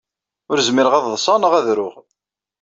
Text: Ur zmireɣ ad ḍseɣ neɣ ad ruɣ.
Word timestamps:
Ur 0.51 0.57
zmireɣ 0.67 0.93
ad 0.95 1.05
ḍseɣ 1.13 1.35
neɣ 1.39 1.53
ad 1.59 1.67
ruɣ. 1.77 1.95